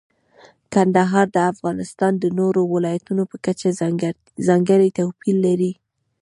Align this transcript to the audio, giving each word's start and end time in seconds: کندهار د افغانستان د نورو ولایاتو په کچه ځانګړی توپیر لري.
کندهار 0.73 1.27
د 1.35 1.37
افغانستان 1.51 2.13
د 2.17 2.25
نورو 2.39 2.61
ولایاتو 2.73 3.21
په 3.31 3.37
کچه 3.45 3.67
ځانګړی 4.47 4.89
توپیر 4.97 5.35
لري. 5.47 5.71